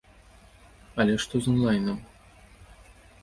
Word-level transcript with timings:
Але 1.03 1.13
што 1.25 1.35
з 1.47 1.53
онлайнам? 1.53 1.97